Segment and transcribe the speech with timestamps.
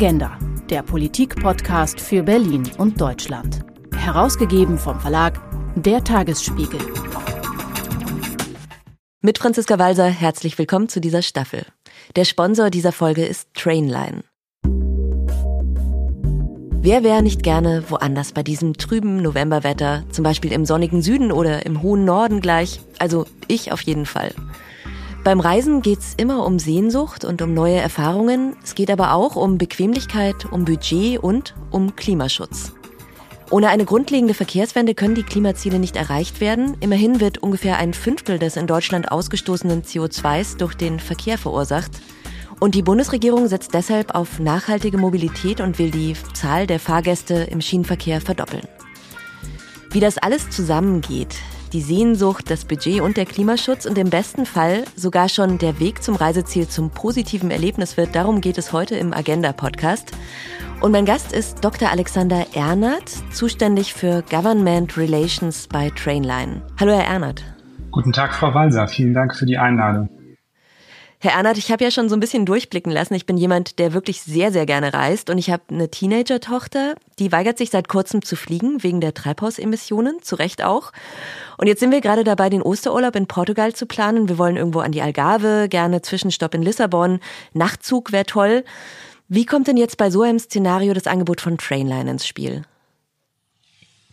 [0.00, 0.38] Agenda,
[0.70, 3.64] der Politik-Podcast für Berlin und Deutschland.
[3.96, 5.40] Herausgegeben vom Verlag
[5.74, 6.78] Der Tagesspiegel.
[9.22, 11.66] Mit Franziska Walser herzlich willkommen zu dieser Staffel.
[12.14, 14.22] Der Sponsor dieser Folge ist Trainline.
[16.80, 21.66] Wer wäre nicht gerne woanders bei diesem trüben Novemberwetter, zum Beispiel im sonnigen Süden oder
[21.66, 22.80] im hohen Norden gleich?
[23.00, 24.32] Also ich auf jeden Fall.
[25.28, 28.56] Beim Reisen geht's immer um Sehnsucht und um neue Erfahrungen.
[28.64, 32.72] Es geht aber auch um Bequemlichkeit, um Budget und um Klimaschutz.
[33.50, 36.78] Ohne eine grundlegende Verkehrswende können die Klimaziele nicht erreicht werden.
[36.80, 41.90] Immerhin wird ungefähr ein Fünftel des in Deutschland ausgestoßenen CO2s durch den Verkehr verursacht.
[42.58, 47.60] Und die Bundesregierung setzt deshalb auf nachhaltige Mobilität und will die Zahl der Fahrgäste im
[47.60, 48.66] Schienenverkehr verdoppeln.
[49.90, 51.36] Wie das alles zusammengeht,
[51.68, 56.02] die Sehnsucht, das Budget und der Klimaschutz und im besten Fall sogar schon der Weg
[56.02, 58.14] zum Reiseziel zum positiven Erlebnis wird.
[58.14, 60.12] Darum geht es heute im Agenda-Podcast.
[60.80, 61.90] Und mein Gast ist Dr.
[61.90, 66.62] Alexander Ernert, zuständig für Government Relations bei Trainline.
[66.78, 67.44] Hallo, Herr Ernert.
[67.90, 68.86] Guten Tag, Frau Walser.
[68.86, 70.08] Vielen Dank für die Einladung.
[71.20, 73.14] Herr Ernert, ich habe ja schon so ein bisschen durchblicken lassen.
[73.14, 75.30] Ich bin jemand, der wirklich sehr, sehr gerne reist.
[75.30, 80.22] Und ich habe eine Teenager-Tochter, die weigert sich seit kurzem zu fliegen, wegen der Treibhausemissionen,
[80.22, 80.92] zu Recht auch.
[81.56, 84.28] Und jetzt sind wir gerade dabei, den Osterurlaub in Portugal zu planen.
[84.28, 87.18] Wir wollen irgendwo an die Algarve, gerne Zwischenstopp in Lissabon.
[87.52, 88.64] Nachtzug wäre toll.
[89.26, 92.62] Wie kommt denn jetzt bei so einem Szenario das Angebot von Trainline ins Spiel?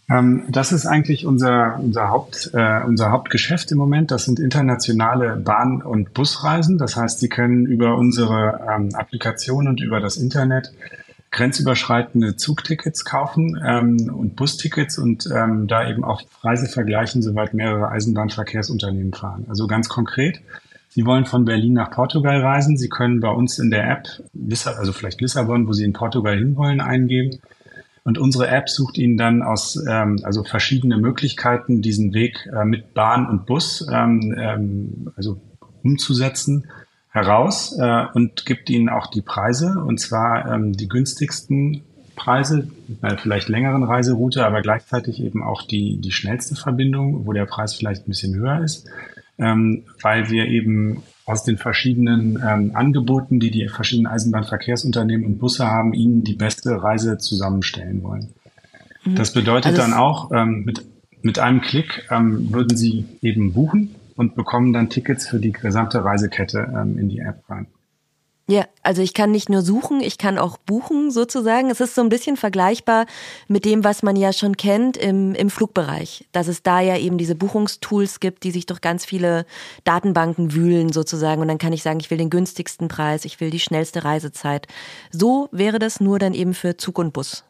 [0.10, 4.12] Ähm, das ist eigentlich unser, unser, Haupt, äh, unser Hauptgeschäft im Moment.
[4.12, 6.78] Das sind internationale Bahn- und Busreisen.
[6.78, 10.72] Das heißt, Sie können über unsere ähm, Applikation und über das Internet
[11.32, 17.90] grenzüberschreitende Zugtickets kaufen ähm, und Bustickets und ähm, da eben auch Preise vergleichen, soweit mehrere
[17.90, 19.46] Eisenbahnverkehrsunternehmen fahren.
[19.50, 20.42] Also ganz konkret,
[20.88, 22.78] Sie wollen von Berlin nach Portugal reisen.
[22.78, 24.08] Sie können bei uns in der App,
[24.78, 27.42] also vielleicht Lissabon, wo Sie in Portugal hinwollen, eingeben
[28.06, 32.94] und unsere App sucht Ihnen dann aus ähm, also verschiedene Möglichkeiten, diesen Weg äh, mit
[32.94, 35.42] Bahn und Bus ähm, ähm, also
[35.84, 36.68] umzusetzen
[37.10, 39.84] heraus äh, und gibt Ihnen auch die Preise.
[39.84, 41.82] Und zwar ähm, die günstigsten
[42.16, 42.68] Preise,
[43.02, 47.74] äh, vielleicht längeren Reiseroute, aber gleichzeitig eben auch die, die schnellste Verbindung, wo der Preis
[47.74, 48.88] vielleicht ein bisschen höher ist,
[49.40, 55.66] ähm, weil wir eben aus den verschiedenen ähm, Angeboten, die die verschiedenen Eisenbahnverkehrsunternehmen und Busse
[55.66, 58.34] haben, ihnen die beste Reise zusammenstellen wollen.
[59.06, 59.16] Mhm.
[59.16, 60.86] Das bedeutet also dann auch, ähm, mit,
[61.22, 66.04] mit einem Klick ähm, würden Sie eben buchen und bekommen dann Tickets für die gesamte
[66.04, 67.68] Reisekette ähm, in die App rein.
[68.48, 71.72] Ja, also ich kann nicht nur suchen, ich kann auch buchen sozusagen.
[71.72, 73.08] Es ist so ein bisschen vergleichbar
[73.48, 76.28] mit dem, was man ja schon kennt im, im Flugbereich.
[76.32, 79.48] Dass es da ja eben diese Buchungstools gibt, die sich durch ganz viele
[79.84, 81.42] Datenbanken wühlen sozusagen.
[81.42, 84.68] Und dann kann ich sagen, ich will den günstigsten Preis, ich will die schnellste Reisezeit.
[85.12, 87.46] So wäre das nur dann eben für Zug und Bus.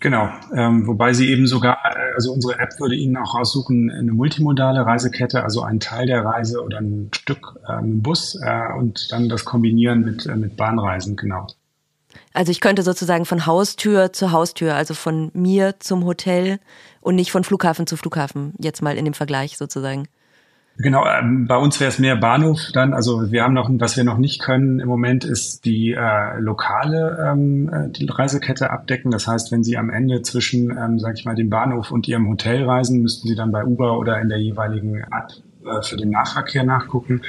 [0.00, 4.12] Genau, ähm, wobei sie eben sogar, äh, also unsere App würde Ihnen auch raussuchen, eine
[4.12, 9.28] multimodale Reisekette, also einen Teil der Reise oder ein Stück ähm, Bus äh, und dann
[9.28, 11.46] das kombinieren mit, äh, mit Bahnreisen, genau.
[12.32, 16.60] Also ich könnte sozusagen von Haustür zu Haustür, also von mir zum Hotel
[17.02, 20.08] und nicht von Flughafen zu Flughafen, jetzt mal in dem Vergleich sozusagen.
[20.82, 22.94] Genau, ähm, bei uns wäre es mehr Bahnhof dann.
[22.94, 27.18] Also wir haben noch, was wir noch nicht können im Moment, ist die äh, lokale
[27.30, 29.10] ähm, äh, die Reisekette abdecken.
[29.10, 32.28] Das heißt, wenn Sie am Ende zwischen, ähm, sage ich mal, dem Bahnhof und Ihrem
[32.30, 35.32] Hotel reisen, müssten Sie dann bei Uber oder in der jeweiligen App
[35.66, 37.22] äh, für den Nachverkehr nachgucken.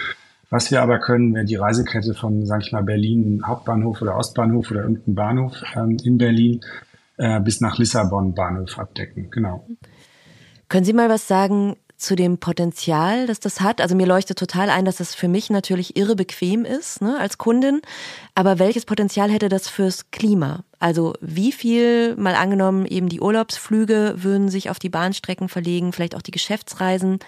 [0.50, 4.72] Was wir aber können, wäre die Reisekette von, sage ich mal, Berlin Hauptbahnhof oder Ostbahnhof
[4.72, 6.62] oder irgendein Bahnhof ähm, in Berlin
[7.18, 9.30] äh, bis nach Lissabon Bahnhof abdecken.
[9.30, 9.66] Genau.
[10.72, 13.80] Können Sie mal was sagen zu dem Potenzial, das das hat.
[13.80, 17.38] Also mir leuchtet total ein, dass das für mich natürlich irre bequem ist ne, als
[17.38, 17.82] Kundin.
[18.36, 20.64] Aber welches Potenzial hätte das fürs Klima?
[20.80, 26.16] Also wie viel, mal angenommen, eben die Urlaubsflüge würden sich auf die Bahnstrecken verlegen, vielleicht
[26.16, 27.20] auch die Geschäftsreisen.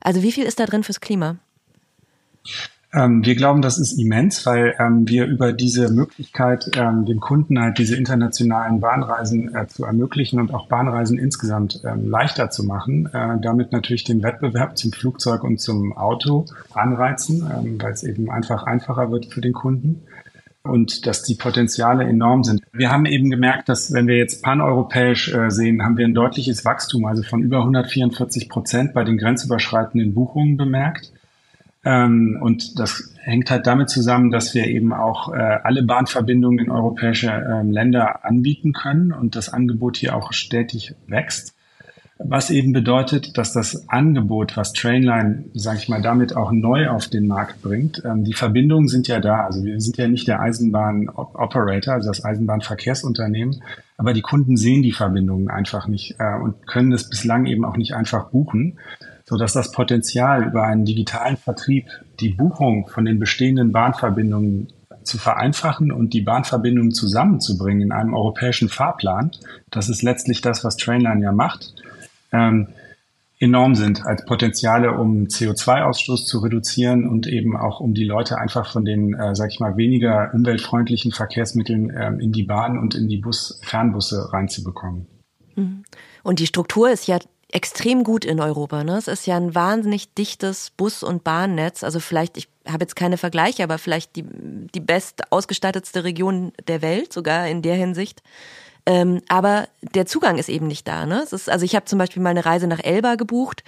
[0.00, 1.36] Also wie viel ist da drin fürs Klima?
[2.96, 7.60] Ähm, wir glauben, das ist immens, weil ähm, wir über diese Möglichkeit, ähm, dem Kunden
[7.60, 13.06] halt diese internationalen Bahnreisen äh, zu ermöglichen und auch Bahnreisen insgesamt ähm, leichter zu machen,
[13.12, 18.30] äh, damit natürlich den Wettbewerb zum Flugzeug und zum Auto anreizen, ähm, weil es eben
[18.30, 20.02] einfach einfacher wird für den Kunden
[20.62, 22.62] und dass die Potenziale enorm sind.
[22.72, 26.64] Wir haben eben gemerkt, dass wenn wir jetzt paneuropäisch äh, sehen, haben wir ein deutliches
[26.64, 31.12] Wachstum, also von über 144 Prozent bei den grenzüberschreitenden Buchungen bemerkt.
[31.86, 36.70] Ähm, und das hängt halt damit zusammen, dass wir eben auch äh, alle Bahnverbindungen in
[36.70, 41.54] europäische ähm, Länder anbieten können und das Angebot hier auch stetig wächst.
[42.18, 47.08] was eben bedeutet, dass das Angebot, was Trainline, sage ich mal, damit auch neu auf
[47.08, 49.44] den Markt bringt, ähm, die Verbindungen sind ja da.
[49.44, 53.62] Also wir sind ja nicht der Eisenbahn-Operator, also das Eisenbahnverkehrsunternehmen,
[53.96, 57.76] aber die Kunden sehen die Verbindungen einfach nicht äh, und können es bislang eben auch
[57.76, 58.78] nicht einfach buchen,
[59.28, 61.86] so dass das Potenzial über einen digitalen Vertrieb
[62.20, 64.68] die Buchung von den bestehenden Bahnverbindungen
[65.02, 69.30] zu vereinfachen und die Bahnverbindungen zusammenzubringen in einem europäischen Fahrplan,
[69.70, 71.74] das ist letztlich das, was Trainline ja macht,
[72.32, 72.68] ähm,
[73.38, 78.72] enorm sind als Potenziale, um CO2-Ausstoß zu reduzieren und eben auch um die Leute einfach
[78.72, 83.08] von den, äh, sag ich mal, weniger umweltfreundlichen Verkehrsmitteln ähm, in die Bahn und in
[83.08, 85.06] die Bus Fernbusse reinzubekommen.
[85.54, 85.84] Mhm.
[86.22, 87.18] Und die Struktur ist ja
[87.52, 88.84] extrem gut in Europa.
[88.84, 88.96] Ne?
[88.96, 91.84] Es ist ja ein wahnsinnig dichtes Bus- und Bahnnetz.
[91.84, 94.24] Also vielleicht, ich habe jetzt keine Vergleiche, aber vielleicht die,
[94.74, 98.22] die best ausgestattetste Region der Welt, sogar in der Hinsicht.
[98.88, 101.06] Ähm, aber der Zugang ist eben nicht da.
[101.06, 101.20] Ne?
[101.22, 103.64] Es ist, also ich habe zum Beispiel mal eine Reise nach Elba gebucht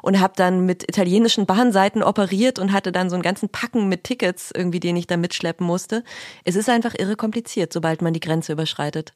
[0.00, 4.04] und habe dann mit italienischen Bahnseiten operiert und hatte dann so einen ganzen Packen mit
[4.04, 6.04] Tickets irgendwie, den ich da mitschleppen musste.
[6.44, 9.12] Es ist einfach irre kompliziert, sobald man die Grenze überschreitet.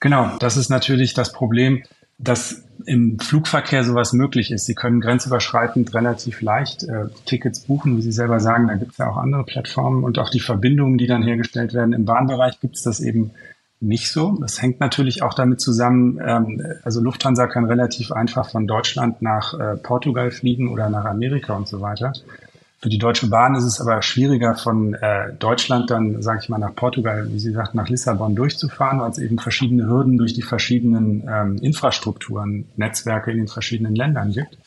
[0.00, 1.84] Genau, das ist natürlich das Problem,
[2.22, 4.66] dass im Flugverkehr sowas möglich ist.
[4.66, 8.68] Sie können grenzüberschreitend relativ leicht äh, Tickets buchen, wie Sie selber sagen.
[8.68, 11.92] Da gibt es ja auch andere Plattformen und auch die Verbindungen, die dann hergestellt werden.
[11.92, 13.32] Im Bahnbereich gibt es das eben
[13.80, 14.38] nicht so.
[14.40, 19.58] Das hängt natürlich auch damit zusammen, ähm, also Lufthansa kann relativ einfach von Deutschland nach
[19.58, 22.12] äh, Portugal fliegen oder nach Amerika und so weiter.
[22.82, 26.58] Für die Deutsche Bahn ist es aber schwieriger, von äh, Deutschland dann, sage ich mal,
[26.58, 30.42] nach Portugal, wie Sie sagt, nach Lissabon durchzufahren, weil es eben verschiedene Hürden durch die
[30.42, 34.58] verschiedenen ähm, Infrastrukturen, Netzwerke in den verschiedenen Ländern gibt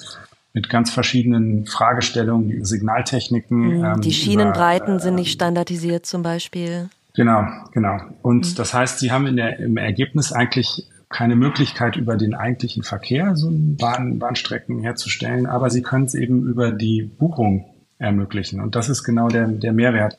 [0.53, 3.81] mit ganz verschiedenen Fragestellungen, Signaltechniken.
[3.81, 3.99] Mhm.
[3.99, 6.87] Die Schienenbreiten über, äh, sind nicht standardisiert zum Beispiel.
[7.13, 7.99] Genau, genau.
[8.21, 8.55] Und mhm.
[8.55, 13.35] das heißt, sie haben in der, im Ergebnis eigentlich keine Möglichkeit, über den eigentlichen Verkehr
[13.35, 17.65] so Bahn, Bahnstrecken herzustellen, aber sie können es eben über die Buchung
[17.97, 18.59] ermöglichen.
[18.61, 20.17] Und das ist genau der, der Mehrwert,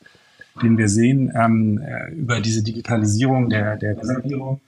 [0.63, 4.61] den wir sehen ähm, äh, über diese Digitalisierung der, der Reservierung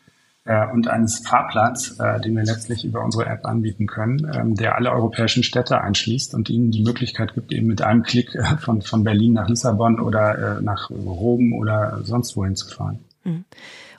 [0.45, 4.77] äh, und eines Fahrplans, äh, den wir letztlich über unsere App anbieten können, ähm, der
[4.77, 8.83] alle europäischen Städte einschließt und ihnen die Möglichkeit gibt, eben mit einem Klick äh, von,
[8.83, 12.99] von Berlin nach Lissabon oder äh, nach Rom oder sonst wohin zu fahren.
[13.25, 13.45] Mhm.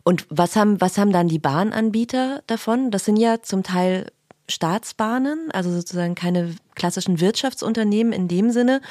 [0.04, 2.90] Und was haben, was haben dann die Bahnanbieter davon?
[2.90, 4.08] Das sind ja zum Teil
[4.50, 8.82] Staatsbahnen, also sozusagen keine klassischen Wirtschaftsunternehmen in dem Sinne.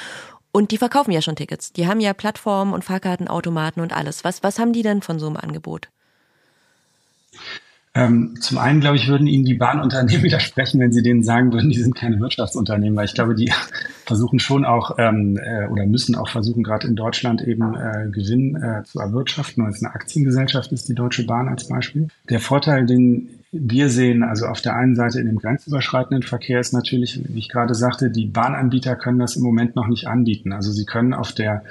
[0.52, 1.72] Und die verkaufen ja schon Tickets.
[1.72, 4.24] Die haben ja Plattformen und Fahrkartenautomaten und alles.
[4.24, 5.88] Was, was haben die denn von so einem Angebot?
[7.94, 11.70] Ähm, zum einen, glaube ich, würden Ihnen die Bahnunternehmen widersprechen, wenn Sie denen sagen würden,
[11.70, 13.52] die sind keine Wirtschaftsunternehmen, weil ich glaube, die
[14.04, 18.56] versuchen schon auch ähm, äh, oder müssen auch versuchen, gerade in Deutschland eben äh, Gewinn
[18.56, 19.64] äh, zu erwirtschaften.
[19.64, 22.08] Als eine Aktiengesellschaft ist die Deutsche Bahn als Beispiel.
[22.28, 26.72] Der Vorteil, den wir sehen, also auf der einen Seite in dem grenzüberschreitenden Verkehr ist
[26.72, 30.52] natürlich, wie ich gerade sagte, die Bahnanbieter können das im Moment noch nicht anbieten.
[30.52, 31.62] Also sie können auf der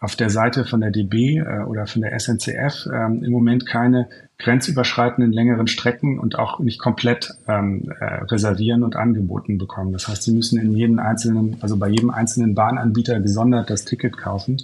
[0.00, 4.08] auf der Seite von der DB äh, oder von der SNCF ähm, im Moment keine
[4.38, 9.92] grenzüberschreitenden längeren Strecken und auch nicht komplett ähm, äh, reservieren und angeboten bekommen.
[9.92, 14.16] Das heißt, sie müssen in jedem einzelnen, also bei jedem einzelnen Bahnanbieter gesondert das Ticket
[14.16, 14.62] kaufen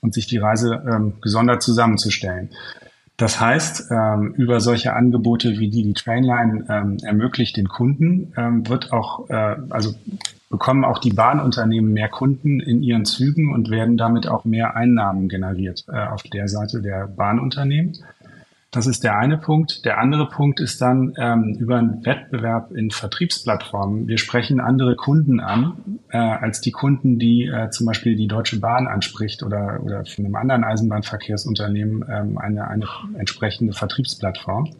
[0.00, 2.48] und sich die Reise ähm, gesondert zusammenzustellen.
[3.18, 8.68] Das heißt, ähm, über solche Angebote wie die, die Trainline ähm, ermöglicht den Kunden, ähm,
[8.68, 9.92] wird auch, äh, also
[10.48, 15.28] bekommen auch die Bahnunternehmen mehr Kunden in ihren Zügen und werden damit auch mehr Einnahmen
[15.28, 17.98] generiert äh, auf der Seite der Bahnunternehmen.
[18.70, 19.86] Das ist der eine Punkt.
[19.86, 24.08] Der andere Punkt ist dann ähm, über einen Wettbewerb in Vertriebsplattformen.
[24.08, 28.60] Wir sprechen andere Kunden an äh, als die Kunden, die äh, zum Beispiel die Deutsche
[28.60, 34.70] Bahn anspricht oder, oder von einem anderen Eisenbahnverkehrsunternehmen ähm, eine, eine entsprechende Vertriebsplattform.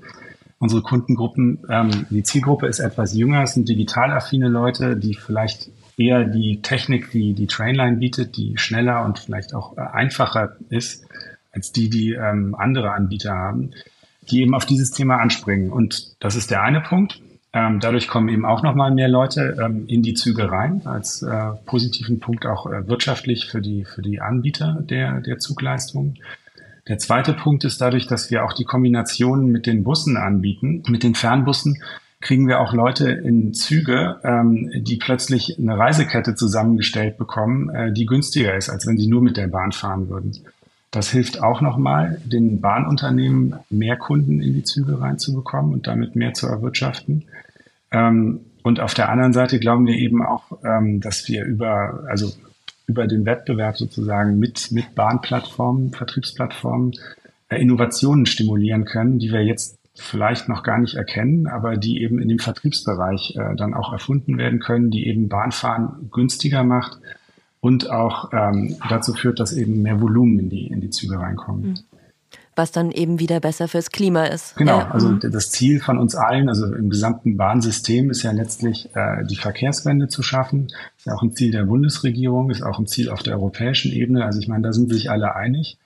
[0.58, 5.70] Unsere Kundengruppen, ähm, die Zielgruppe ist etwas jünger, es sind digital affine Leute, die vielleicht
[5.96, 11.06] eher die Technik, die die Trainline bietet, die schneller und vielleicht auch äh, einfacher ist,
[11.58, 13.72] als die, die ähm, andere Anbieter haben,
[14.30, 15.72] die eben auf dieses Thema anspringen.
[15.72, 17.20] Und das ist der eine Punkt.
[17.52, 21.50] Ähm, dadurch kommen eben auch nochmal mehr Leute ähm, in die Züge rein, als äh,
[21.66, 26.18] positiven Punkt auch äh, wirtschaftlich für die, für die Anbieter der, der Zugleistungen.
[26.86, 31.02] Der zweite Punkt ist dadurch, dass wir auch die Kombinationen mit den Bussen anbieten, mit
[31.02, 31.82] den Fernbussen,
[32.20, 38.06] kriegen wir auch Leute in Züge, ähm, die plötzlich eine Reisekette zusammengestellt bekommen, äh, die
[38.06, 40.36] günstiger ist, als wenn sie nur mit der Bahn fahren würden.
[40.90, 46.32] Das hilft auch nochmal, den Bahnunternehmen mehr Kunden in die Züge reinzubekommen und damit mehr
[46.32, 47.24] zu erwirtschaften.
[47.90, 52.32] Ähm, und auf der anderen Seite glauben wir eben auch, ähm, dass wir über, also
[52.86, 56.92] über den Wettbewerb sozusagen mit, mit Bahnplattformen, Vertriebsplattformen,
[57.50, 62.18] äh, Innovationen stimulieren können, die wir jetzt vielleicht noch gar nicht erkennen, aber die eben
[62.18, 66.98] in dem Vertriebsbereich äh, dann auch erfunden werden können, die eben Bahnfahren günstiger macht
[67.60, 71.70] und auch ähm, dazu führt, dass eben mehr Volumen in die, in die Züge reinkommen.
[71.70, 71.78] Mhm.
[72.54, 74.56] Was dann eben wieder besser fürs Klima ist.
[74.56, 74.90] Genau, ja.
[74.90, 75.20] also mhm.
[75.20, 80.08] das Ziel von uns allen, also im gesamten Bahnsystem, ist ja letztlich äh, die Verkehrswende
[80.08, 80.66] zu schaffen.
[80.96, 84.24] Ist ja auch ein Ziel der Bundesregierung, ist auch ein Ziel auf der europäischen Ebene.
[84.24, 85.78] Also ich meine, da sind sich alle einig.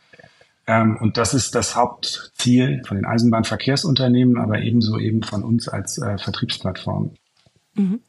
[0.66, 5.98] Ähm, und das ist das Hauptziel von den Eisenbahnverkehrsunternehmen, aber ebenso eben von uns als
[5.98, 7.12] äh, Vertriebsplattform.
[7.74, 8.00] Mhm.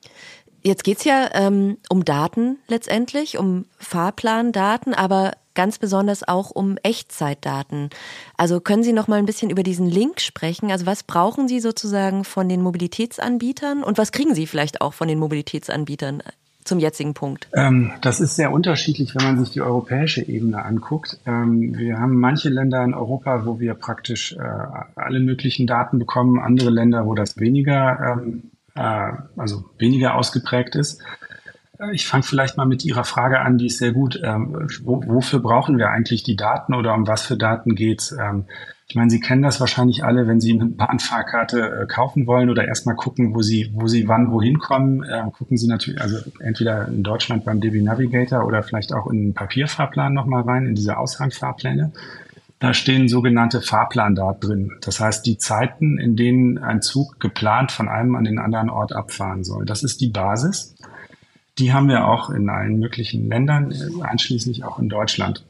[0.64, 7.90] Jetzt geht's ja ähm, um Daten letztendlich, um Fahrplandaten, aber ganz besonders auch um Echtzeitdaten.
[8.38, 10.72] Also können Sie noch mal ein bisschen über diesen Link sprechen?
[10.72, 15.08] Also was brauchen Sie sozusagen von den Mobilitätsanbietern und was kriegen Sie vielleicht auch von
[15.08, 16.24] den Mobilitätsanbietern
[16.64, 17.50] zum jetzigen Punkt?
[17.54, 21.20] Ähm, das ist sehr unterschiedlich, wenn man sich die europäische Ebene anguckt.
[21.26, 24.40] Ähm, wir haben manche Länder in Europa, wo wir praktisch äh,
[24.96, 28.44] alle möglichen Daten bekommen, andere Länder, wo das weniger, ähm,
[28.76, 31.02] äh, also weniger ausgeprägt ist.
[31.80, 34.20] Äh, ich fange vielleicht mal mit Ihrer Frage an, die ist sehr gut.
[34.24, 38.12] Ähm, wo, wofür brauchen wir eigentlich die Daten oder um was für Daten geht's?
[38.12, 38.46] Ähm,
[38.88, 42.68] ich meine, Sie kennen das wahrscheinlich alle, wenn Sie eine Bahnfahrkarte äh, kaufen wollen oder
[42.68, 46.88] erstmal gucken, wo Sie, wo Sie wann wohin kommen, äh, gucken Sie natürlich, also entweder
[46.88, 50.98] in Deutschland beim DB Navigator oder vielleicht auch in den Papierfahrplan nochmal rein, in diese
[50.98, 51.94] Aushangfahrpläne.
[52.64, 54.72] Da stehen sogenannte Fahrplandaten drin.
[54.80, 58.94] Das heißt, die Zeiten, in denen ein Zug geplant von einem an den anderen Ort
[58.94, 59.66] abfahren soll.
[59.66, 60.74] Das ist die Basis.
[61.58, 65.46] Die haben wir auch in allen möglichen Ländern, äh, einschließlich auch in Deutschland.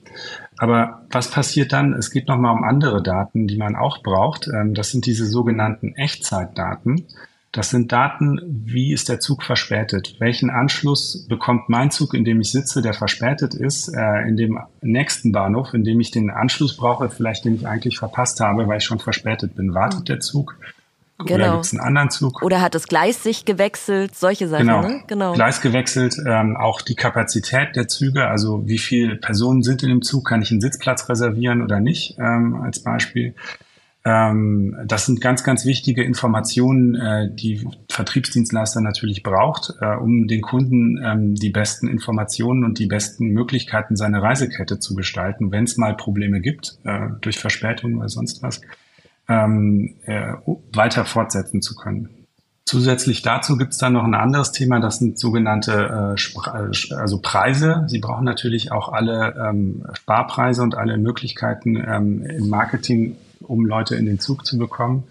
[0.57, 1.93] Aber was passiert dann?
[1.93, 4.47] Es geht nochmal um andere Daten, die man auch braucht.
[4.47, 7.05] Ähm, das sind diese sogenannten Echtzeitdaten.
[7.53, 10.15] Das sind Daten, wie ist der Zug verspätet?
[10.17, 14.59] Welchen Anschluss bekommt mein Zug, in dem ich sitze, der verspätet ist, äh, in dem
[14.81, 18.79] nächsten Bahnhof, in dem ich den Anschluss brauche, vielleicht den ich eigentlich verpasst habe, weil
[18.79, 19.75] ich schon verspätet bin?
[19.75, 20.57] Wartet der Zug?
[21.19, 21.35] Genau.
[21.35, 22.41] Oder gibt es einen anderen Zug?
[22.41, 24.15] Oder hat das Gleis sich gewechselt?
[24.15, 24.81] Solche Sachen, genau.
[24.81, 25.03] ne?
[25.05, 25.33] Genau.
[25.33, 30.01] Gleis gewechselt, ähm, auch die Kapazität der Züge, also wie viele Personen sind in dem
[30.01, 33.35] Zug, kann ich einen Sitzplatz reservieren oder nicht, ähm, als Beispiel.
[34.05, 40.41] Ähm, das sind ganz, ganz wichtige Informationen, äh, die Vertriebsdienstleister natürlich braucht, äh, um den
[40.41, 45.77] Kunden ähm, die besten Informationen und die besten Möglichkeiten seiner Reisekette zu gestalten, wenn es
[45.77, 48.59] mal Probleme gibt, äh, durch Verspätung oder sonst was
[49.29, 50.33] ähm, äh,
[50.73, 52.09] weiter fortsetzen zu können.
[52.65, 57.83] Zusätzlich dazu gibt es dann noch ein anderes Thema, das sind sogenannte äh, also Preise.
[57.87, 63.95] Sie brauchen natürlich auch alle ähm, Sparpreise und alle Möglichkeiten ähm, im Marketing, um Leute
[63.95, 65.03] in den Zug zu bekommen,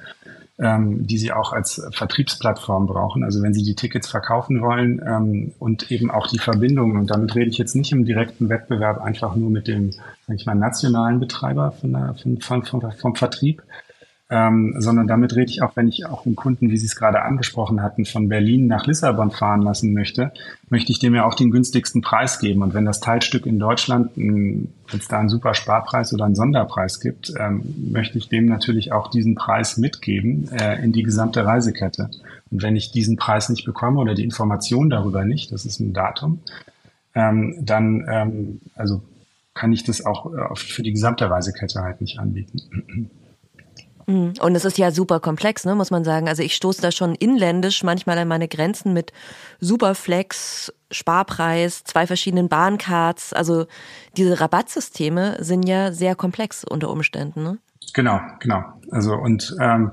[0.58, 3.24] ähm, die sie auch als Vertriebsplattform brauchen.
[3.24, 6.96] Also wenn sie die Tickets verkaufen wollen ähm, und eben auch die Verbindungen.
[6.98, 9.90] Und damit rede ich jetzt nicht im direkten Wettbewerb einfach nur mit dem,
[10.26, 13.62] sag ich mal, nationalen Betreiber von der, von, von, vom, vom Vertrieb,
[14.32, 17.20] ähm, sondern damit rede ich auch, wenn ich auch einen Kunden, wie Sie es gerade
[17.20, 20.32] angesprochen hatten, von Berlin nach Lissabon fahren lassen möchte,
[20.70, 22.62] möchte ich dem ja auch den günstigsten Preis geben.
[22.62, 26.98] Und wenn das Teilstück in Deutschland, wenn es da einen super Sparpreis oder einen Sonderpreis
[26.98, 32.08] gibt, ähm, möchte ich dem natürlich auch diesen Preis mitgeben äh, in die gesamte Reisekette.
[32.50, 35.92] Und wenn ich diesen Preis nicht bekomme oder die Information darüber nicht, das ist ein
[35.92, 36.38] Datum,
[37.14, 39.02] ähm, dann ähm, also
[39.52, 43.10] kann ich das auch äh, für die gesamte Reisekette halt nicht anbieten.
[44.06, 44.34] Mhm.
[44.40, 46.28] Und es ist ja super komplex, ne, muss man sagen.
[46.28, 49.12] Also ich stoße da schon inländisch manchmal an meine Grenzen mit
[49.60, 53.32] Superflex, Sparpreis, zwei verschiedenen Bahncards.
[53.32, 53.66] Also
[54.16, 57.42] diese Rabattsysteme sind ja sehr komplex unter Umständen.
[57.42, 57.58] Ne?
[57.94, 58.62] Genau, genau.
[58.90, 59.92] Also und ähm,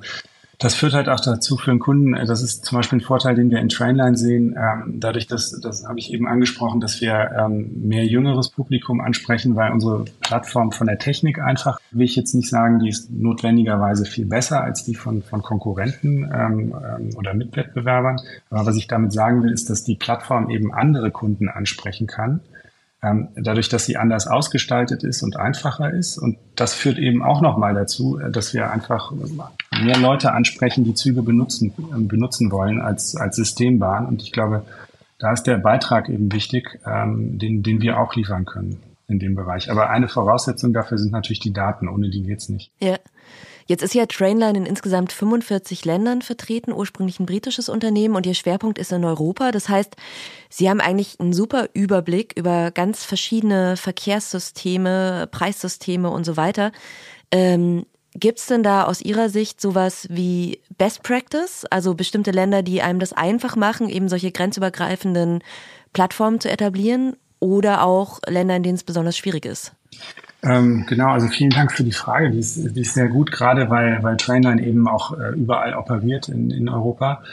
[0.60, 3.34] das führt halt auch dazu für einen Kunden, äh, das ist zum Beispiel ein Vorteil,
[3.34, 7.32] den wir in Trainline sehen, ähm, dadurch, dass, das habe ich eben angesprochen, dass wir
[7.38, 12.36] ähm, mehr jüngeres Publikum ansprechen, weil unsere Plattform von der Technik einfach, will ich jetzt
[12.36, 16.76] nicht sagen, die ist notwendigerweise viel besser als die von, von Konkurrenten ähm,
[17.16, 18.20] oder Mitwettbewerbern.
[18.50, 22.42] Aber was ich damit sagen will, ist, dass die Plattform eben andere Kunden ansprechen kann
[23.02, 26.18] dadurch, dass sie anders ausgestaltet ist und einfacher ist.
[26.18, 29.12] Und das führt eben auch nochmal dazu, äh, dass wir einfach
[29.82, 34.06] mehr Leute ansprechen, die Züge benutzen, äh, benutzen wollen als, als Systembahn.
[34.06, 34.66] Und ich glaube,
[35.18, 39.36] da ist der Beitrag eben wichtig, ähm, den, den wir auch liefern können in dem
[39.36, 39.72] Bereich.
[39.72, 41.88] Aber eine Voraussetzung dafür sind natürlich die Daten.
[41.88, 42.72] Ohne die geht's nicht.
[42.80, 42.98] Ja.
[43.70, 48.34] Jetzt ist ja Trainline in insgesamt 45 Ländern vertreten, ursprünglich ein britisches Unternehmen und ihr
[48.34, 49.52] Schwerpunkt ist in Europa.
[49.52, 49.96] Das heißt,
[50.50, 56.72] Sie haben eigentlich einen super Überblick über ganz verschiedene Verkehrssysteme, Preissysteme und so weiter.
[57.32, 57.86] Ähm,
[58.16, 62.82] Gibt es denn da aus Ihrer Sicht sowas wie Best Practice, also bestimmte Länder, die
[62.82, 65.44] einem das einfach machen, eben solche grenzübergreifenden
[65.94, 69.74] Plattformen zu etablieren oder auch Länder, in denen es besonders schwierig ist?
[70.42, 72.32] Ähm, genau, also vielen Dank für die Frage.
[72.32, 76.30] Die ist, die ist sehr gut, gerade weil, weil Trainline eben auch äh, überall operiert
[76.30, 77.24] in, in Europa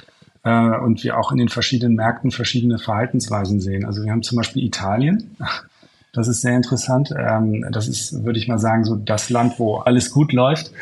[0.42, 3.84] äh, und wir auch in den verschiedenen Märkten verschiedene Verhaltensweisen sehen.
[3.84, 5.36] Also wir haben zum Beispiel Italien.
[6.12, 7.14] Das ist sehr interessant.
[7.16, 10.72] Ähm, das ist, würde ich mal sagen, so das Land, wo alles gut läuft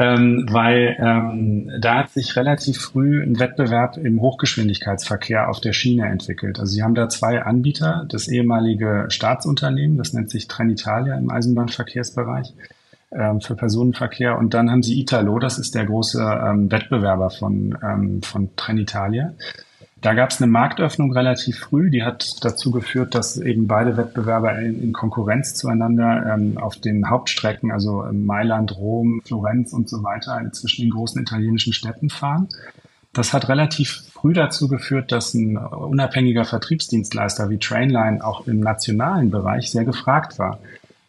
[0.00, 6.06] ähm, weil ähm, da hat sich relativ früh ein Wettbewerb im Hochgeschwindigkeitsverkehr auf der Schiene
[6.06, 6.58] entwickelt.
[6.58, 12.54] Also sie haben da zwei Anbieter, das ehemalige Staatsunternehmen, das nennt sich Trenitalia im Eisenbahnverkehrsbereich
[13.12, 17.76] ähm, für Personenverkehr und dann haben sie Italo, das ist der große ähm, Wettbewerber von,
[17.82, 19.34] ähm, von Trenitalia.
[20.00, 24.58] Da gab es eine Marktöffnung relativ früh, die hat dazu geführt, dass eben beide Wettbewerber
[24.58, 30.40] in, in Konkurrenz zueinander ähm, auf den Hauptstrecken, also Mailand, Rom, Florenz und so weiter,
[30.52, 32.48] zwischen den großen italienischen Städten fahren.
[33.12, 39.30] Das hat relativ früh dazu geführt, dass ein unabhängiger Vertriebsdienstleister wie Trainline auch im nationalen
[39.30, 40.60] Bereich sehr gefragt war.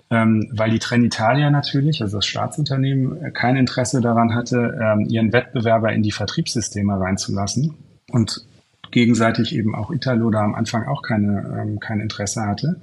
[0.10, 5.94] Ähm, weil die Trenitalia natürlich, also das Staatsunternehmen, kein Interesse daran hatte, ähm, ihren Wettbewerber
[5.94, 7.76] in die Vertriebssysteme reinzulassen.
[8.12, 8.46] Und
[8.92, 12.80] gegenseitig eben auch Italo da am Anfang auch keine, ähm, kein Interesse hatte,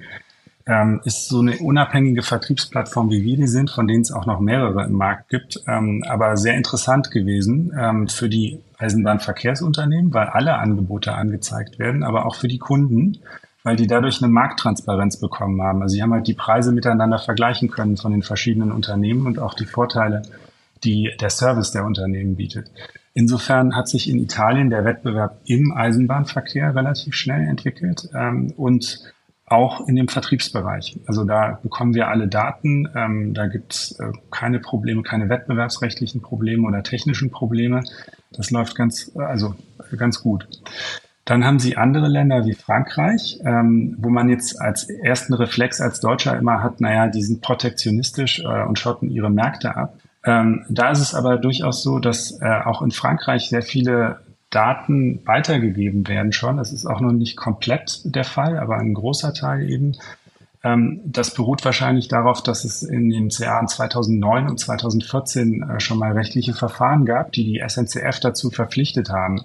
[0.69, 4.39] ähm, ist so eine unabhängige Vertriebsplattform, wie wir die sind, von denen es auch noch
[4.39, 10.55] mehrere im Markt gibt, ähm, aber sehr interessant gewesen ähm, für die Eisenbahnverkehrsunternehmen, weil alle
[10.55, 13.17] Angebote angezeigt werden, aber auch für die Kunden,
[13.63, 15.81] weil die dadurch eine Markttransparenz bekommen haben.
[15.81, 19.53] Also sie haben halt die Preise miteinander vergleichen können von den verschiedenen Unternehmen und auch
[19.53, 20.21] die Vorteile,
[20.83, 22.71] die der Service der Unternehmen bietet.
[23.19, 29.11] Insofern hat sich in Italien der Wettbewerb im Eisenbahnverkehr relativ schnell entwickelt ähm, und
[29.45, 30.97] auch in dem Vertriebsbereich.
[31.05, 36.21] Also da bekommen wir alle Daten, ähm, da gibt es äh, keine Probleme, keine wettbewerbsrechtlichen
[36.21, 37.83] Probleme oder technischen Probleme.
[38.31, 39.53] Das läuft ganz, also
[39.97, 40.47] ganz gut.
[41.25, 45.99] Dann haben Sie andere Länder wie Frankreich, ähm, wo man jetzt als ersten Reflex als
[45.99, 49.99] Deutscher immer hat, naja, die sind protektionistisch äh, und schotten ihre Märkte ab.
[50.29, 54.19] Ähm, da ist es aber durchaus so, dass äh, auch in Frankreich sehr viele
[54.51, 56.57] Daten weitergegeben werden schon.
[56.57, 59.97] Das ist auch noch nicht komplett der Fall, aber ein großer Teil eben.
[60.63, 65.97] Ähm, das beruht wahrscheinlich darauf, dass es in den Jahren 2009 und 2014 äh, schon
[65.97, 69.41] mal rechtliche Verfahren gab, die die SNCF dazu verpflichtet haben,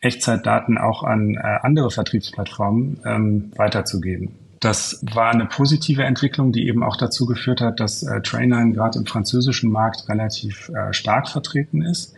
[0.00, 4.36] Echtzeitdaten auch an äh, andere Vertriebsplattformen ähm, weiterzugeben.
[4.60, 8.98] Das war eine positive Entwicklung, die eben auch dazu geführt hat, dass äh, Trainline gerade
[8.98, 12.14] im französischen Markt relativ äh, stark vertreten ist,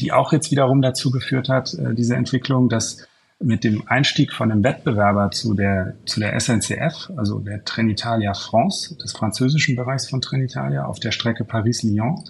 [0.00, 3.06] die auch jetzt wiederum dazu geführt hat, äh, diese Entwicklung, dass
[3.40, 8.96] mit dem Einstieg von einem Wettbewerber zu der, zu der SNCF, also der Trenitalia France,
[8.96, 12.24] des französischen Bereichs von Trenitalia auf der Strecke Paris-Lyon,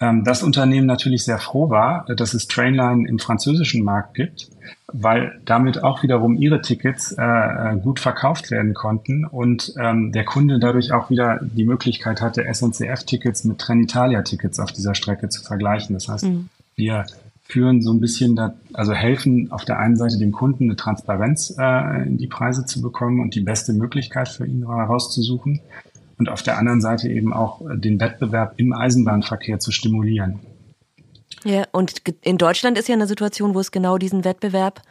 [0.00, 4.48] das Unternehmen natürlich sehr froh war, dass es Trainline im französischen Markt gibt,
[4.92, 10.24] weil damit auch wiederum ihre Tickets äh, äh gut verkauft werden konnten und ähm, der
[10.24, 15.94] Kunde dadurch auch wieder die Möglichkeit hatte, SNCF-Tickets mit Trenitalia-Tickets auf dieser Strecke zu vergleichen.
[15.94, 16.48] Das heißt, mhm.
[16.74, 17.06] wir
[17.44, 21.54] führen so ein bisschen, da, also helfen auf der einen Seite dem Kunden eine Transparenz
[21.58, 25.60] äh, in die Preise zu bekommen und die beste Möglichkeit für ihn herauszusuchen
[26.18, 30.40] und auf der anderen Seite eben auch äh, den Wettbewerb im Eisenbahnverkehr zu stimulieren.
[31.44, 34.82] Ja, und in Deutschland ist ja eine Situation, wo es genau diesen Wettbewerb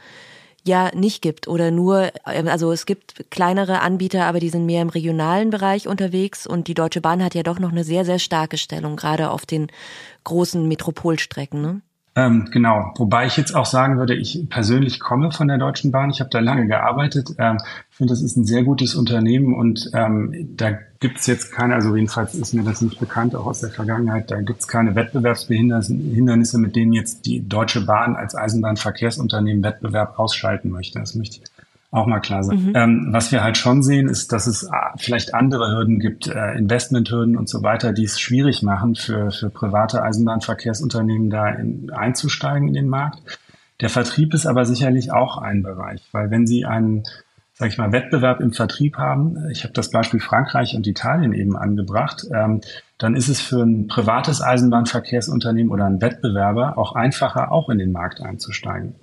[0.66, 4.82] ja nicht gibt oder nur, ähm, also es gibt kleinere Anbieter, aber die sind mehr
[4.82, 8.20] im regionalen Bereich unterwegs und die Deutsche Bahn hat ja doch noch eine sehr, sehr
[8.20, 9.68] starke Stellung, gerade auf den
[10.24, 11.62] großen Metropolstrecken.
[11.62, 11.82] Ne?
[12.16, 16.12] Ähm, genau, wobei ich jetzt auch sagen würde, ich persönlich komme von der Deutschen Bahn,
[16.12, 17.32] ich habe da lange gearbeitet.
[17.40, 17.58] Ähm,
[17.90, 21.74] ich finde, das ist ein sehr gutes Unternehmen und ähm, da gibt es jetzt keine,
[21.74, 24.94] also jedenfalls ist mir das nicht bekannt, auch aus der Vergangenheit, da gibt es keine
[24.94, 31.00] Wettbewerbsbehindernisse, mit denen jetzt die Deutsche Bahn als Eisenbahnverkehrsunternehmen Wettbewerb ausschalten möchte.
[31.00, 31.53] Das möchte ich
[31.94, 32.66] auch mal klar sein.
[32.66, 32.74] Mhm.
[32.76, 36.54] Ähm, was wir halt schon sehen, ist, dass es ah, vielleicht andere Hürden gibt, äh,
[36.58, 42.68] Investmenthürden und so weiter, die es schwierig machen für, für private Eisenbahnverkehrsunternehmen da in, einzusteigen
[42.68, 43.20] in den Markt.
[43.80, 47.04] Der Vertrieb ist aber sicherlich auch ein Bereich, weil wenn Sie einen,
[47.54, 51.56] sag ich mal, Wettbewerb im Vertrieb haben, ich habe das Beispiel Frankreich und Italien eben
[51.56, 52.62] angebracht, ähm,
[52.98, 57.92] dann ist es für ein privates Eisenbahnverkehrsunternehmen oder einen Wettbewerber auch einfacher, auch in den
[57.92, 58.96] Markt einzusteigen.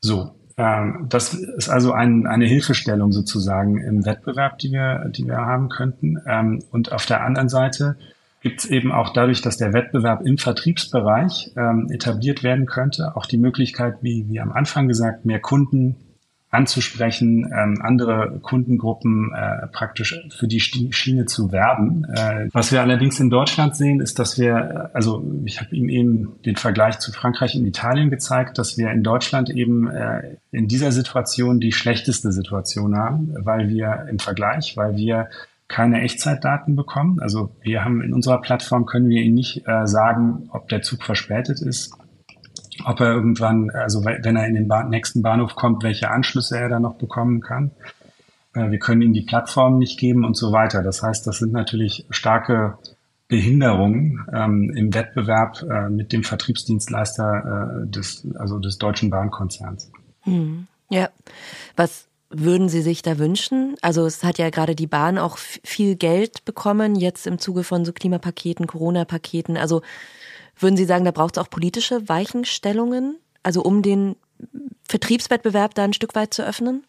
[0.00, 5.68] So, das ist also ein, eine Hilfestellung sozusagen im Wettbewerb, die wir, die wir haben
[5.68, 6.18] könnten.
[6.26, 7.96] Ähm, und auf der anderen Seite
[8.40, 13.26] gibt es eben auch dadurch, dass der Wettbewerb im Vertriebsbereich ähm, etabliert werden könnte, auch
[13.26, 15.94] die Möglichkeit, wie, wie am Anfang gesagt, mehr Kunden
[16.50, 22.04] anzusprechen, ähm, andere Kundengruppen äh, praktisch für die Schiene zu werben.
[22.04, 26.42] Äh, was wir allerdings in Deutschland sehen, ist, dass wir, also ich habe ihm eben
[26.46, 30.90] den Vergleich zu Frankreich und Italien gezeigt, dass wir in Deutschland eben äh, in dieser
[30.90, 35.28] Situation die schlechteste Situation haben, weil wir im Vergleich, weil wir
[35.68, 37.20] keine Echtzeitdaten bekommen.
[37.20, 41.02] Also wir haben in unserer Plattform können wir Ihnen nicht äh, sagen, ob der Zug
[41.02, 41.92] verspätet ist,
[42.84, 46.80] ob er irgendwann, also wenn er in den nächsten Bahnhof kommt, welche Anschlüsse er da
[46.80, 47.72] noch bekommen kann.
[48.54, 50.82] Äh, wir können ihm die Plattform nicht geben und so weiter.
[50.82, 52.78] Das heißt, das sind natürlich starke
[53.28, 59.90] Behinderungen ähm, im Wettbewerb äh, mit dem Vertriebsdienstleister äh, des, also des deutschen Bahnkonzerns.
[60.22, 60.66] Hm.
[60.88, 61.10] Ja,
[61.76, 63.76] was würden Sie sich da wünschen?
[63.82, 67.84] Also es hat ja gerade die Bahn auch viel Geld bekommen, jetzt im Zuge von
[67.84, 69.56] so Klimapaketen, Corona-Paketen.
[69.56, 69.82] Also
[70.58, 74.16] würden Sie sagen, da braucht es auch politische Weichenstellungen, also um den
[74.88, 76.84] Vertriebswettbewerb da ein Stück weit zu öffnen?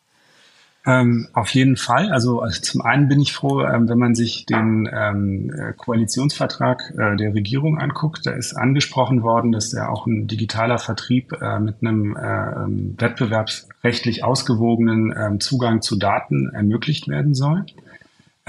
[0.85, 2.09] Ähm, auf jeden Fall.
[2.11, 6.93] Also, also, zum einen bin ich froh, ähm, wenn man sich den ähm, äh, Koalitionsvertrag
[6.97, 8.25] äh, der Regierung anguckt.
[8.25, 12.95] Da ist angesprochen worden, dass ja auch ein digitaler Vertrieb äh, mit einem äh, ähm,
[12.97, 17.65] wettbewerbsrechtlich ausgewogenen ähm, Zugang zu Daten ermöglicht werden soll.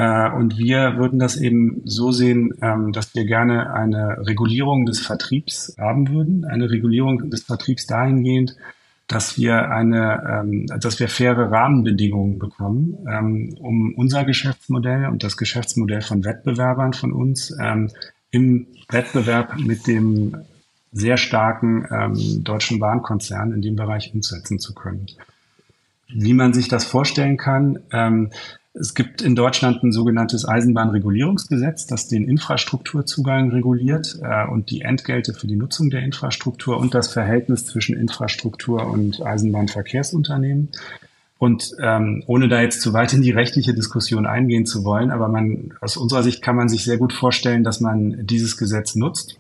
[0.01, 4.99] Äh, und wir würden das eben so sehen, ähm, dass wir gerne eine Regulierung des
[5.01, 8.57] Vertriebs haben würden, eine Regulierung des Vertriebs dahingehend,
[9.09, 15.37] dass wir eine, ähm, dass wir faire Rahmenbedingungen bekommen, ähm, um unser Geschäftsmodell und das
[15.37, 17.53] Geschäftsmodell von Wettbewerbern von uns
[18.31, 20.35] im Wettbewerb mit dem
[20.93, 25.07] sehr starken deutschen Bahnkonzern in dem Bereich umsetzen zu können.
[26.09, 27.81] Wie man sich das vorstellen kann,
[28.73, 35.35] es gibt in Deutschland ein sogenanntes Eisenbahnregulierungsgesetz, das den Infrastrukturzugang reguliert äh, und die Entgelte
[35.35, 40.69] für die Nutzung der Infrastruktur und das Verhältnis zwischen Infrastruktur und Eisenbahnverkehrsunternehmen.
[41.39, 45.29] Und ähm, ohne da jetzt zu weit in die rechtliche Diskussion eingehen zu wollen, aber
[45.29, 49.39] man aus unserer Sicht kann man sich sehr gut vorstellen, dass man dieses Gesetz nutzt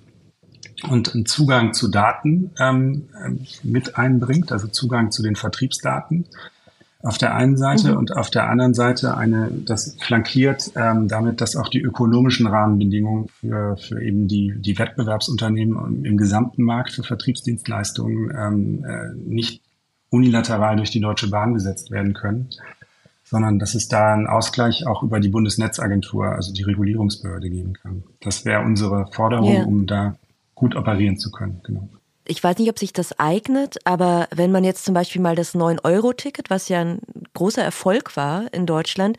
[0.88, 3.04] und einen Zugang zu Daten ähm,
[3.62, 6.24] mit einbringt, also Zugang zu den Vertriebsdaten
[7.02, 7.98] auf der einen Seite mhm.
[7.98, 13.28] und auf der anderen Seite eine, das flankiert ähm, damit, dass auch die ökonomischen Rahmenbedingungen
[13.28, 19.62] für, für eben die, die Wettbewerbsunternehmen im gesamten Markt für Vertriebsdienstleistungen ähm, äh, nicht
[20.10, 22.50] unilateral durch die Deutsche Bahn gesetzt werden können,
[23.24, 28.02] sondern dass es da einen Ausgleich auch über die Bundesnetzagentur, also die Regulierungsbehörde geben kann.
[28.20, 29.64] Das wäre unsere Forderung, yeah.
[29.64, 30.16] um da
[30.54, 31.60] gut operieren zu können.
[31.64, 31.88] Genau
[32.30, 35.54] ich weiß nicht, ob sich das eignet, aber wenn man jetzt zum Beispiel mal das
[35.54, 37.00] 9-Euro-Ticket, was ja ein
[37.34, 39.16] großer Erfolg war in Deutschland,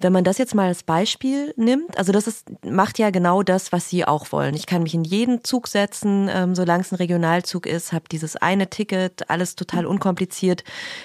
[0.00, 3.70] wenn man das jetzt mal als Beispiel nimmt, also das ist, macht ja genau das,
[3.70, 4.54] was Sie auch wollen.
[4.54, 8.36] Ich kann mich in jeden Zug setzen, ähm, solange es ein Regionalzug ist, habe dieses
[8.36, 10.64] eine Ticket, alles total unkompliziert,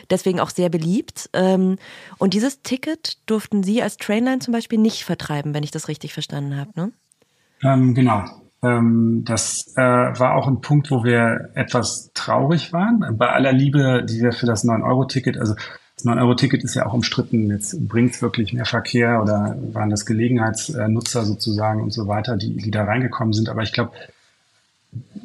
[0.09, 1.29] deswegen auch sehr beliebt.
[1.33, 1.77] Ähm,
[2.19, 6.13] und dieses Ticket durften Sie als Trainline zum Beispiel nicht vertreiben, wenn ich das richtig
[6.13, 6.91] verstanden habe, ne?
[7.61, 8.23] Ähm, genau.
[8.61, 13.17] Ähm, das äh, war auch ein Punkt, wo wir etwas traurig waren.
[13.17, 15.55] Bei aller Liebe, die wir für das 9-Euro-Ticket, also
[15.95, 17.49] das 9-Euro-Ticket ist ja auch umstritten.
[17.49, 22.55] Jetzt bringt es wirklich mehr Verkehr oder waren das Gelegenheitsnutzer sozusagen und so weiter, die,
[22.55, 23.49] die da reingekommen sind.
[23.49, 23.91] Aber ich glaube,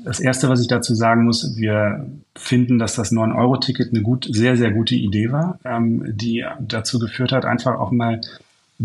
[0.04, 4.56] das Erste, was ich dazu sagen muss, wir finden, dass das 9-Euro-Ticket eine gut, sehr,
[4.56, 8.20] sehr gute Idee war, ähm, die dazu geführt hat, einfach auch mal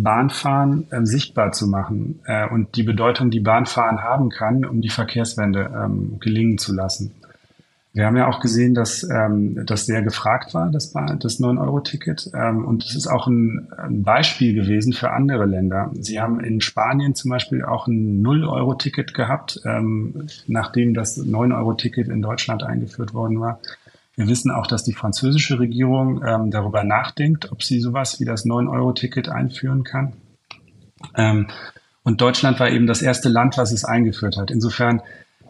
[0.03, 4.89] Bahnfahren äh, sichtbar zu machen äh, und die Bedeutung, die Bahnfahren haben kann, um die
[4.89, 7.15] Verkehrswende ähm, gelingen zu lassen.
[7.91, 12.29] Wir haben ja auch gesehen, dass ähm, das sehr gefragt war, das, das 9-Euro-Ticket.
[12.35, 15.91] Ähm, und es ist auch ein, ein, Beispiel gewesen für andere Länder.
[15.99, 22.21] Sie haben in Spanien zum Beispiel auch ein 0-Euro-Ticket gehabt, ähm, nachdem das 9-Euro-Ticket in
[22.21, 23.59] Deutschland eingeführt worden war.
[24.19, 28.45] Wir wissen auch, dass die französische Regierung ähm, darüber nachdenkt, ob sie sowas wie das
[28.45, 30.12] 9-Euro-Ticket einführen kann.
[31.15, 31.47] Ähm,
[32.03, 34.51] und Deutschland war eben das erste Land, was es eingeführt hat.
[34.51, 35.01] Insofern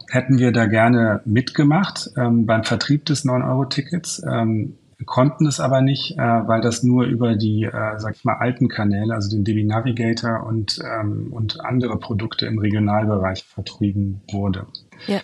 [0.08, 4.78] hätten wir da gerne mitgemacht ähm, beim Vertrieb des 9-Euro-Tickets, ähm,
[5.08, 8.68] konnten es aber nicht, äh, weil das nur über die, äh, sag ich mal, alten
[8.68, 14.68] Kanäle, also den DB Navigator und, ähm, und andere Produkte im Regionalbereich vertrieben wurde.
[15.08, 15.22] Ja.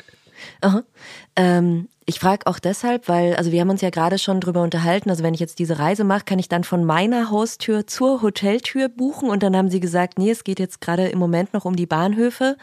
[0.62, 0.84] Aha.
[1.36, 5.10] Ähm, ich frage auch deshalb, weil, also wir haben uns ja gerade schon drüber unterhalten,
[5.10, 8.90] also wenn ich jetzt diese Reise mache, kann ich dann von meiner Haustür zur Hoteltür
[8.90, 11.76] buchen und dann haben sie gesagt, nee, es geht jetzt gerade im Moment noch um
[11.76, 12.58] die Bahnhöfe.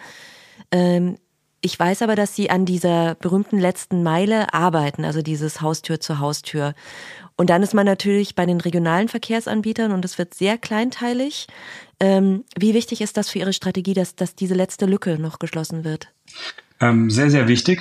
[0.71, 1.17] Ähm,
[1.61, 6.19] ich weiß aber, dass sie an dieser berühmten letzten Meile arbeiten, also dieses Haustür zu
[6.19, 6.75] Haustür.
[7.37, 11.47] Und dann ist man natürlich bei den regionalen Verkehrsanbietern und es wird sehr kleinteilig.
[12.01, 15.85] Ähm, wie wichtig ist das für Ihre Strategie, dass, dass diese letzte Lücke noch geschlossen
[15.85, 16.13] wird?
[16.81, 17.81] Ähm, sehr, sehr wichtig,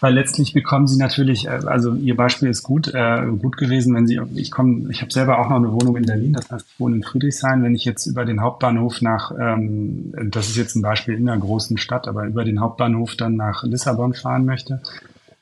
[0.00, 4.06] weil letztlich bekommen Sie natürlich, äh, also Ihr Beispiel ist gut, äh, gut gewesen, wenn
[4.06, 6.80] Sie, ich komme, ich habe selber auch noch eine Wohnung in Berlin, das heißt, ich
[6.80, 10.82] wohne in Friedrichshain, wenn ich jetzt über den Hauptbahnhof nach, ähm, das ist jetzt ein
[10.82, 14.80] Beispiel in einer großen Stadt, aber über den Hauptbahnhof dann nach Lissabon fahren möchte,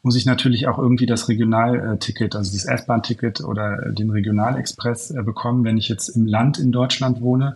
[0.03, 5.65] muss ich natürlich auch irgendwie das Regionalticket, also das S-Bahn-Ticket oder den Regionalexpress äh, bekommen.
[5.65, 7.55] Wenn ich jetzt im Land in Deutschland wohne,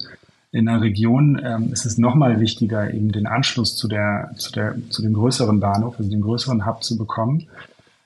[0.53, 4.77] In der Region ähm, ist es nochmal wichtiger, eben den Anschluss zu der, zu der,
[4.91, 7.49] zu dem größeren Bahnhof, also dem größeren Hub zu bekommen.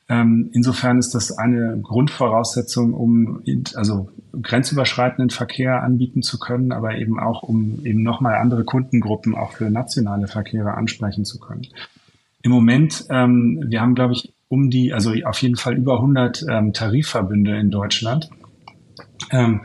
[0.09, 3.42] Ähm, insofern ist das eine Grundvoraussetzung, um
[3.74, 9.52] also grenzüberschreitenden Verkehr anbieten zu können, aber eben auch, um eben nochmal andere Kundengruppen auch
[9.52, 11.66] für nationale Verkehre ansprechen zu können.
[12.42, 16.46] Im Moment, ähm, wir haben, glaube ich, um die, also auf jeden Fall über 100
[16.48, 18.30] ähm, Tarifverbünde in Deutschland.
[19.32, 19.62] Ähm,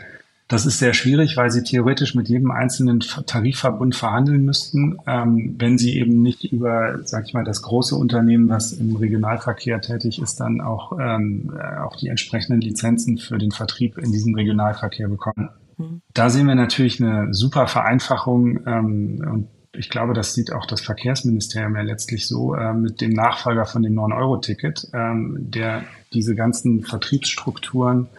[0.51, 5.77] das ist sehr schwierig, weil sie theoretisch mit jedem einzelnen Tarifverbund verhandeln müssten, ähm, wenn
[5.77, 10.41] sie eben nicht über, sag ich mal, das große Unternehmen, was im Regionalverkehr tätig ist,
[10.41, 15.51] dann auch, ähm, äh, auch die entsprechenden Lizenzen für den Vertrieb in diesem Regionalverkehr bekommen.
[15.77, 16.01] Mhm.
[16.13, 20.81] Da sehen wir natürlich eine super Vereinfachung ähm, und ich glaube, das sieht auch das
[20.81, 26.83] Verkehrsministerium ja letztlich so äh, mit dem Nachfolger von dem 9-Euro-Ticket, ähm, der diese ganzen
[26.83, 28.09] Vertriebsstrukturen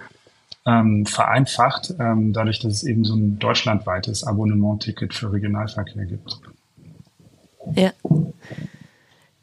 [0.66, 6.40] ähm, vereinfacht, ähm, dadurch, dass es eben so ein deutschlandweites Abonnementticket für Regionalverkehr gibt.
[7.74, 7.92] Ja.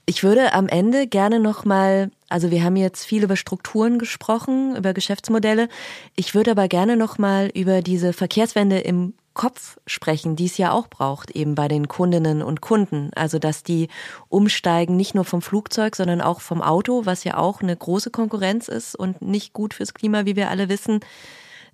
[0.06, 4.76] Ich würde am Ende gerne noch mal, also wir haben jetzt viel über Strukturen gesprochen,
[4.76, 5.70] über Geschäftsmodelle.
[6.16, 10.74] Ich würde aber gerne noch mal über diese Verkehrswende im Kopf sprechen, die es ja
[10.74, 13.10] auch braucht, eben bei den Kundinnen und Kunden.
[13.16, 13.88] Also, dass die
[14.28, 18.68] umsteigen, nicht nur vom Flugzeug, sondern auch vom Auto, was ja auch eine große Konkurrenz
[18.68, 21.00] ist und nicht gut fürs Klima, wie wir alle wissen.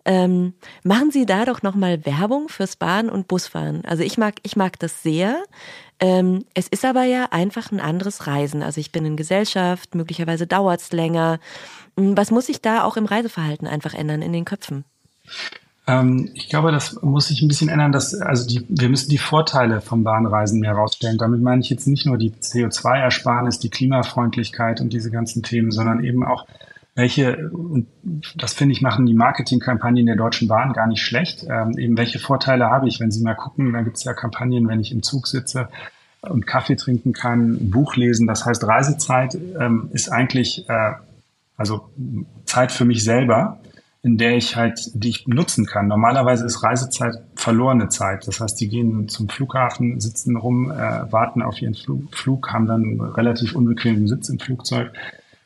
[0.05, 3.83] Ähm, machen Sie da doch nochmal Werbung fürs Bahn- und Busfahren.
[3.85, 5.41] Also ich mag, ich mag das sehr.
[5.99, 8.61] Ähm, es ist aber ja einfach ein anderes Reisen.
[8.61, 11.39] Also ich bin in Gesellschaft, möglicherweise dauert es länger.
[11.97, 14.85] Hm, was muss sich da auch im Reiseverhalten einfach ändern in den Köpfen?
[15.87, 17.91] Ähm, ich glaube, das muss sich ein bisschen ändern.
[17.91, 21.17] Dass, also die, wir müssen die Vorteile vom Bahnreisen mehr rausstellen.
[21.17, 26.03] Damit meine ich jetzt nicht nur die CO2-Ersparnis, die Klimafreundlichkeit und diese ganzen Themen, sondern
[26.03, 26.45] eben auch
[26.97, 27.87] welche, und
[28.35, 31.45] das finde ich, machen die Marketingkampagnen der Deutschen Bahn gar nicht schlecht.
[31.49, 34.67] Ähm, eben welche Vorteile habe ich, wenn Sie mal gucken, da gibt es ja Kampagnen,
[34.69, 35.67] wenn ich im Zug sitze
[36.21, 38.27] und Kaffee trinken kann, Buch lesen.
[38.27, 40.93] Das heißt, Reisezeit ähm, ist eigentlich äh,
[41.57, 41.89] also
[42.45, 43.59] Zeit für mich selber
[44.05, 45.87] in der ich halt, die ich nutzen kann.
[45.87, 48.27] Normalerweise ist Reisezeit verlorene Zeit.
[48.27, 52.67] Das heißt, die gehen zum Flughafen, sitzen rum, äh, warten auf ihren Flug, Flug, haben
[52.67, 54.91] dann einen relativ unbequemen Sitz im Flugzeug.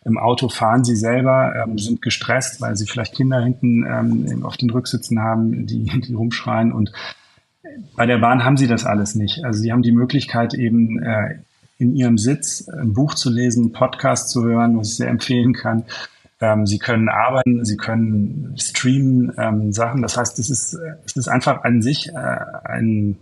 [0.04, 4.58] Im Auto fahren sie selber, ähm, sind gestresst, weil sie vielleicht Kinder hinten ähm, auf
[4.58, 6.74] den Rücksitzen haben, die, die rumschreien.
[6.74, 6.92] Und
[7.96, 9.46] bei der Bahn haben sie das alles nicht.
[9.46, 11.36] Also sie haben die Möglichkeit eben äh,
[11.78, 15.54] in ihrem Sitz ein Buch zu lesen, einen Podcast zu hören, was ich sehr empfehlen
[15.54, 15.86] kann
[16.42, 20.02] ähm, sie können arbeiten, sie können streamen ähm, Sachen.
[20.02, 23.18] Das heißt, es ist, ist einfach an sich äh, ein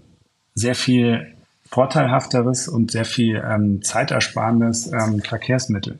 [0.53, 1.33] sehr viel
[1.69, 5.99] vorteilhafteres und sehr viel ähm, zeitersparendes ähm, Verkehrsmittel.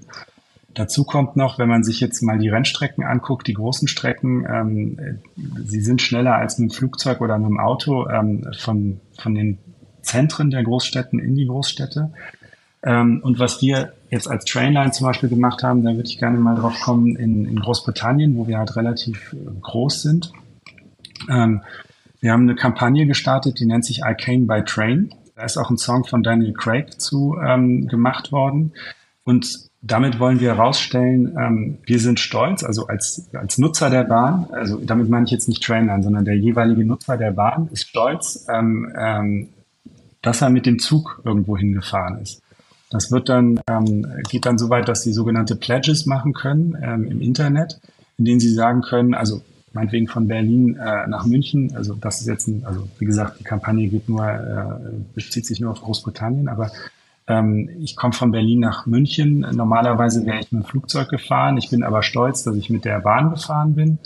[0.74, 5.20] Dazu kommt noch, wenn man sich jetzt mal die Rennstrecken anguckt, die großen Strecken, ähm,
[5.36, 9.58] sie sind schneller als mit dem Flugzeug oder mit dem Auto ähm, von, von den
[10.04, 12.12] Zentren der Großstädten in die Großstädte.
[12.84, 16.38] Ähm, und was wir jetzt als Trainline zum Beispiel gemacht haben, da würde ich gerne
[16.38, 20.32] mal drauf kommen, in, in Großbritannien, wo wir halt relativ äh, groß sind.
[21.30, 21.62] Ähm,
[22.20, 25.14] wir haben eine Kampagne gestartet, die nennt sich I Came by Train.
[25.36, 28.74] Da ist auch ein Song von Daniel Craig zu ähm, gemacht worden.
[29.24, 34.48] Und damit wollen wir herausstellen, ähm, wir sind stolz, also als, als Nutzer der Bahn,
[34.52, 38.48] also damit meine ich jetzt nicht Trainline, sondern der jeweilige Nutzer der Bahn ist stolz,
[38.50, 39.50] ähm, ähm,
[40.22, 42.42] dass er mit dem Zug irgendwo hingefahren ist.
[42.90, 47.06] Das wird dann, ähm, geht dann so weit, dass sie sogenannte Pledges machen können ähm,
[47.06, 47.80] im Internet,
[48.18, 49.42] in denen sie sagen können, also
[49.74, 53.44] meinetwegen von Berlin äh, nach München, also das ist jetzt ein, also wie gesagt, die
[53.44, 56.72] Kampagne geht nur, äh, bezieht sich nur auf Großbritannien, aber
[57.28, 59.40] ähm, ich komme von Berlin nach München.
[59.40, 61.58] Normalerweise wäre ich mit dem Flugzeug gefahren.
[61.58, 64.00] Ich bin aber stolz, dass ich mit der Bahn gefahren bin.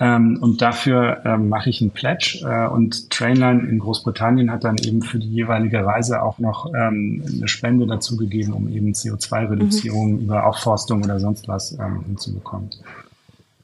[0.00, 2.40] Ähm, und dafür ähm, mache ich einen Pledge.
[2.44, 7.22] Äh, und Trainline in Großbritannien hat dann eben für die jeweilige Reise auch noch ähm,
[7.32, 10.20] eine Spende dazugegeben, um eben CO2-Reduzierung mhm.
[10.20, 12.70] über Aufforstung oder sonst was ähm, hinzubekommen.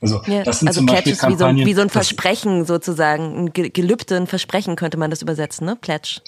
[0.01, 2.65] Also, ja, das sind also zum Pledge Beispiel ist wie so, wie so ein Versprechen
[2.65, 5.77] sozusagen, ein Gelübde, ein Versprechen könnte man das übersetzen, ne?
[5.77, 6.21] Pledge.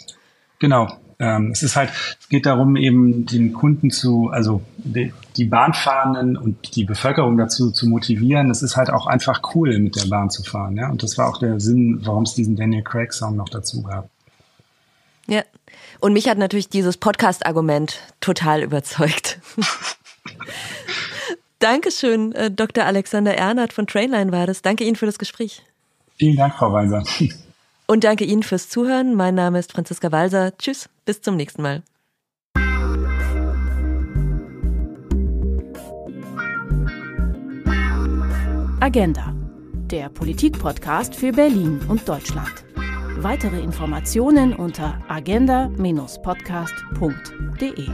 [0.58, 5.44] Genau, ähm, es ist halt, es geht darum, eben den Kunden zu, also die, die
[5.44, 8.50] Bahnfahrenden und die Bevölkerung dazu zu motivieren.
[8.50, 10.76] Es ist halt auch einfach cool, mit der Bahn zu fahren.
[10.76, 10.90] Ja?
[10.90, 14.08] Und das war auch der Sinn, warum es diesen Daniel Craig Song noch dazu gab.
[15.26, 15.42] Ja.
[16.00, 19.40] Und mich hat natürlich dieses Podcast-Argument total überzeugt.
[21.60, 22.84] Dankeschön, äh, Dr.
[22.84, 24.62] Alexander Ernert von Trainline war das.
[24.62, 25.62] Danke Ihnen für das Gespräch.
[26.18, 27.04] Vielen Dank, Frau Weiser.
[27.86, 29.14] Und danke Ihnen fürs Zuhören.
[29.14, 30.56] Mein Name ist Franziska Walser.
[30.56, 31.82] Tschüss, bis zum nächsten Mal.
[38.80, 39.34] Agenda,
[39.86, 42.64] der Politikpodcast für Berlin und Deutschland.
[43.18, 47.88] Weitere Informationen unter agenda-podcast.de.